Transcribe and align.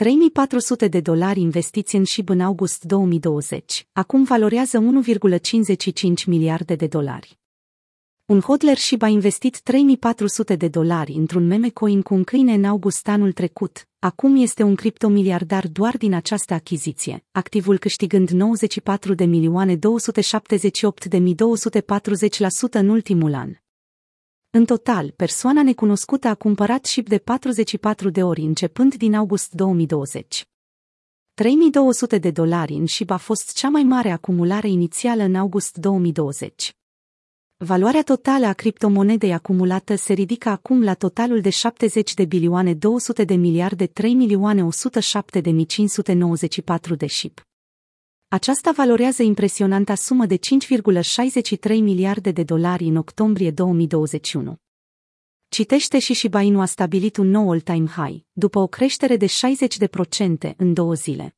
3400 0.00 0.88
de 0.88 1.00
dolari 1.00 1.40
investiți 1.40 1.96
în 1.96 2.04
SHIB 2.04 2.28
în 2.28 2.40
august 2.40 2.84
2020, 2.84 3.86
acum 3.92 4.22
valorează 4.24 4.78
1,55 4.78 6.24
miliarde 6.26 6.74
de 6.74 6.86
dolari. 6.86 7.38
Un 8.26 8.40
hodler 8.40 8.76
SHIB 8.76 9.02
a 9.02 9.06
investit 9.06 9.60
3400 9.60 10.56
de 10.56 10.68
dolari 10.68 11.12
într-un 11.12 11.46
meme 11.46 11.68
coin 11.68 12.02
cu 12.02 12.14
un 12.14 12.24
câine 12.24 12.52
în 12.52 12.64
august 12.64 13.08
anul 13.08 13.32
trecut, 13.32 13.88
acum 13.98 14.36
este 14.36 14.62
un 14.62 14.74
criptomiliardar 14.74 15.66
doar 15.66 15.96
din 15.96 16.14
această 16.14 16.54
achiziție, 16.54 17.24
activul 17.30 17.78
câștigând 17.78 18.30
94 18.30 19.14
de 19.14 19.24
milioane 19.24 19.76
278 19.76 21.04
de 21.04 21.18
mii 21.18 21.34
240% 21.34 21.38
în 22.70 22.88
ultimul 22.88 23.34
an. 23.34 23.50
În 24.50 24.64
total, 24.64 25.10
persoana 25.10 25.62
necunoscută 25.62 26.28
a 26.28 26.34
cumpărat 26.34 26.86
SHIB 26.86 27.08
de 27.08 27.18
44 27.18 28.10
de 28.10 28.22
ori 28.22 28.40
începând 28.40 28.94
din 28.94 29.14
august 29.14 29.52
2020. 29.52 30.48
3200 31.34 32.18
de 32.18 32.30
dolari 32.30 32.72
în 32.72 32.86
SHIB 32.86 33.10
a 33.10 33.16
fost 33.16 33.56
cea 33.56 33.68
mai 33.68 33.82
mare 33.82 34.10
acumulare 34.10 34.68
inițială 34.68 35.22
în 35.22 35.34
august 35.34 35.76
2020. 35.76 36.72
Valoarea 37.56 38.02
totală 38.02 38.46
a 38.46 38.52
criptomonedei 38.52 39.32
acumulată 39.32 39.94
se 39.94 40.12
ridică 40.12 40.48
acum 40.48 40.82
la 40.82 40.94
totalul 40.94 41.40
de 41.40 41.50
70 41.50 42.14
de 42.14 42.24
bilioane 42.24 42.74
200 42.74 43.24
de 43.24 43.34
miliarde 43.34 43.86
3 43.86 44.14
milioane 44.14 44.64
107 44.64 45.40
de 45.40 45.62
594 45.62 46.94
de 46.94 47.06
SHIB. 47.06 47.47
Aceasta 48.30 48.72
valorează 48.72 49.22
impresionanta 49.22 49.94
sumă 49.94 50.26
de 50.26 50.36
5,63 50.36 51.68
miliarde 51.68 52.30
de 52.30 52.42
dolari 52.42 52.84
în 52.84 52.96
octombrie 52.96 53.50
2021. 53.50 54.56
Citește 55.48 55.98
și 55.98 56.14
Shiba 56.14 56.40
Inu 56.40 56.60
a 56.60 56.64
stabilit 56.64 57.16
un 57.16 57.28
nou 57.28 57.50
all-time 57.50 57.86
high, 57.86 58.24
după 58.32 58.58
o 58.58 58.66
creștere 58.66 59.16
de 59.16 59.26
60% 59.26 60.54
în 60.56 60.72
două 60.72 60.94
zile. 60.94 61.36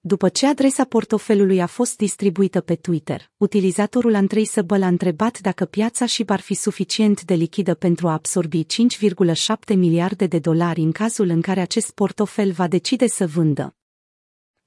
După 0.00 0.28
ce 0.28 0.46
adresa 0.46 0.84
portofelului 0.84 1.60
a 1.60 1.66
fost 1.66 1.96
distribuită 1.96 2.60
pe 2.60 2.74
Twitter, 2.74 3.30
utilizatorul 3.36 4.14
Andrei 4.14 4.44
Săbăl 4.44 4.82
a 4.82 4.88
întrebat 4.88 5.40
dacă 5.40 5.64
piața 5.64 6.06
și 6.06 6.24
ar 6.26 6.40
fi 6.40 6.54
suficient 6.54 7.22
de 7.22 7.34
lichidă 7.34 7.74
pentru 7.74 8.08
a 8.08 8.12
absorbi 8.12 8.64
5,7 8.64 9.76
miliarde 9.76 10.26
de 10.26 10.38
dolari 10.38 10.80
în 10.80 10.92
cazul 10.92 11.28
în 11.28 11.40
care 11.40 11.60
acest 11.60 11.90
portofel 11.90 12.52
va 12.52 12.68
decide 12.68 13.06
să 13.06 13.26
vândă. 13.26 13.76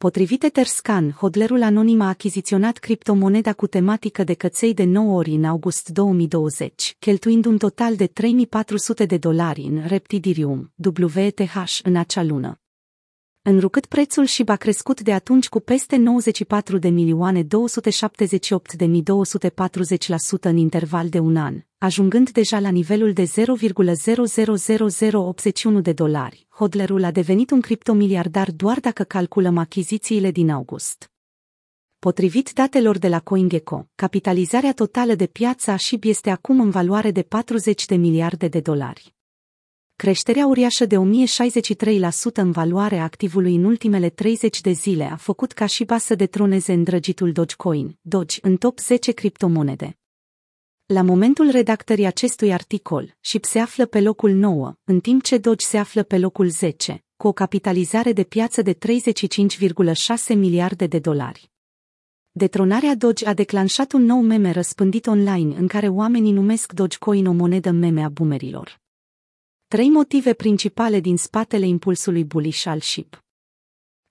Potrivit 0.06 0.44
Etherscan, 0.44 1.12
hodlerul 1.12 1.64
anonim 1.64 2.02
a 2.02 2.08
achiziționat 2.08 2.78
criptomoneda 2.78 3.54
cu 3.54 3.68
tematică 3.68 4.24
de 4.24 4.34
căței 4.34 4.74
de 4.74 4.84
9 4.84 5.18
ori 5.18 5.32
în 5.32 5.44
august 5.44 5.90
2020, 5.90 6.96
cheltuind 7.00 7.46
un 7.46 7.58
total 7.58 7.96
de 7.96 8.08
3400 8.08 9.06
de 9.06 9.18
dolari 9.18 9.62
în 9.62 9.88
Reptidirium, 9.88 10.74
WTH, 10.96 11.80
în 11.84 11.96
acea 11.96 12.24
lună. 12.24 12.62
Înrucât 13.42 13.86
prețul 13.86 14.26
și 14.26 14.44
a 14.46 14.56
crescut 14.56 15.02
de 15.02 15.14
atunci 15.14 15.50
cu 15.50 15.60
peste 15.60 15.96
94 15.96 16.78
de 16.78 16.90
milioane 16.90 17.44
278 17.44 18.74
de 18.74 18.86
mii 18.86 19.04
240% 19.04 20.42
în 20.42 20.58
interval 20.58 21.10
de 21.10 21.20
un 21.20 21.36
an, 21.36 21.64
ajungând 21.80 22.30
deja 22.30 22.60
la 22.60 22.70
nivelul 22.70 23.14
de 23.14 23.24
0,000081 23.24 25.82
de 25.82 25.94
dolari. 25.94 26.48
Hodlerul 26.50 27.04
a 27.04 27.12
devenit 27.12 27.52
un 27.52 27.62
criptomiliardar 27.62 28.52
doar 28.52 28.80
dacă 28.80 29.04
calculăm 29.04 29.58
achizițiile 29.58 30.32
din 30.32 30.50
august. 30.50 31.12
Potrivit 32.00 32.52
datelor 32.54 32.98
de 32.98 33.08
la 33.08 33.20
CoinGecko, 33.20 33.90
capitalizarea 33.96 34.74
totală 34.74 35.16
de 35.16 35.28
piață 35.28 35.72
a 35.72 35.78
SHIB 35.78 36.04
este 36.04 36.30
acum 36.30 36.60
în 36.60 36.70
valoare 36.70 37.12
de 37.12 37.22
40 37.22 37.86
de 37.86 37.96
miliarde 37.96 38.48
de 38.48 38.60
dolari. 38.60 39.16
Creșterea 39.96 40.46
uriașă 40.46 40.86
de 40.86 40.96
1063% 40.96 41.00
în 42.34 42.52
valoarea 42.52 43.04
activului 43.04 43.56
în 43.56 43.64
ultimele 43.64 44.10
30 44.10 44.62
de 44.62 44.72
zile 44.72 45.12
a 45.12 45.16
făcut 45.16 45.52
ca 45.52 45.66
Shiba 45.66 45.98
să 45.98 46.16
detroneze 46.16 46.74
îndrăgitul 46.74 47.32
Dogecoin, 47.32 47.98
Doge, 48.02 48.40
în 48.42 48.58
top 48.58 48.80
10 48.80 49.12
criptomonede. 49.12 49.99
La 50.94 51.02
momentul 51.02 51.50
redactării 51.50 52.06
acestui 52.06 52.54
articol, 52.54 53.18
SHIB 53.22 53.46
se 53.46 53.60
află 53.60 53.86
pe 53.86 54.02
locul 54.02 54.32
9, 54.32 54.74
în 54.84 55.00
timp 55.00 55.24
ce 55.24 55.38
Doge 55.38 55.66
se 55.66 55.78
află 55.78 56.04
pe 56.04 56.18
locul 56.18 56.50
10, 56.50 57.04
cu 57.18 57.28
o 57.28 57.32
capitalizare 57.32 58.14
de 58.14 58.24
piață 58.24 58.62
de 58.62 58.74
35,6 58.74 60.36
miliarde 60.36 60.88
de 60.88 61.00
dolari. 61.00 61.52
Detronarea 62.32 62.96
Doge 62.96 63.28
a 63.28 63.34
declanșat 63.34 63.92
un 63.92 64.04
nou 64.04 64.22
meme 64.22 64.52
răspândit 64.52 65.08
online 65.08 65.56
în 65.56 65.68
care 65.68 65.88
oamenii 65.88 66.32
numesc 66.32 66.74
Dogecoin 66.74 67.26
o 67.26 67.32
monedă 67.32 67.72
meme 67.72 68.04
a 68.04 68.10
bumerilor. 68.10 68.82
Trei 69.68 69.90
motive 69.90 70.34
principale 70.34 71.00
din 71.00 71.18
spatele 71.18 71.68
impulsului 71.68 72.24
bullish 72.24 72.66
al 72.66 72.80
SHIP. 72.80 73.24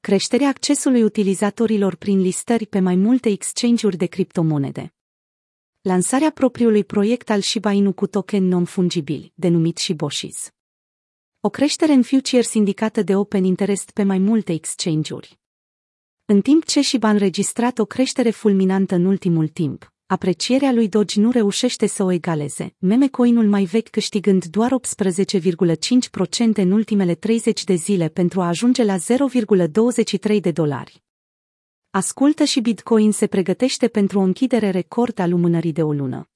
Creșterea 0.00 0.48
accesului 0.48 1.02
utilizatorilor 1.02 1.94
prin 1.94 2.20
listări 2.20 2.66
pe 2.66 2.80
mai 2.80 2.96
multe 2.96 3.28
exchange-uri 3.28 3.96
de 3.96 4.06
criptomonede. 4.06 4.92
Lansarea 5.88 6.30
propriului 6.30 6.84
proiect 6.84 7.30
al 7.30 7.40
Shiba 7.40 7.72
Inu 7.72 7.92
cu 7.92 8.06
token 8.06 8.48
non-fungibil, 8.48 9.32
denumit 9.34 9.78
Shiboshis. 9.78 10.50
O 11.40 11.48
creștere 11.48 11.92
în 11.92 12.02
futures 12.02 12.54
indicată 12.54 13.02
de 13.02 13.16
Open 13.16 13.44
Interest 13.44 13.90
pe 13.90 14.02
mai 14.02 14.18
multe 14.18 14.52
exchange-uri. 14.52 15.38
În 16.24 16.40
timp 16.40 16.64
ce 16.64 16.80
Shiba 16.80 17.08
a 17.08 17.10
înregistrat 17.10 17.78
o 17.78 17.84
creștere 17.84 18.30
fulminantă 18.30 18.94
în 18.94 19.04
ultimul 19.04 19.48
timp, 19.48 19.92
aprecierea 20.06 20.72
lui 20.72 20.88
Doge 20.88 21.20
nu 21.20 21.30
reușește 21.30 21.86
să 21.86 22.02
o 22.02 22.12
egaleze, 22.12 22.74
memecoinul 22.78 23.48
mai 23.48 23.64
vechi 23.64 23.90
câștigând 23.90 24.44
doar 24.44 24.70
18,5% 24.70 26.54
în 26.54 26.70
ultimele 26.70 27.14
30 27.14 27.64
de 27.64 27.74
zile 27.74 28.08
pentru 28.08 28.40
a 28.40 28.46
ajunge 28.46 28.84
la 28.84 28.96
0,23 28.96 30.40
de 30.40 30.50
dolari. 30.50 31.02
Ascultă 31.90 32.44
și 32.44 32.60
Bitcoin 32.60 33.12
se 33.12 33.26
pregătește 33.26 33.88
pentru 33.88 34.18
o 34.18 34.22
închidere 34.22 34.70
record 34.70 35.18
a 35.18 35.26
lumânării 35.26 35.72
de 35.72 35.82
o 35.82 35.92
lună. 35.92 36.30